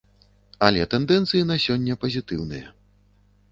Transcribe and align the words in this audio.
Але 0.67 0.87
тэндэнцыі 0.93 1.43
на 1.51 1.59
сёння 1.67 1.99
пазітыўныя. 2.07 2.67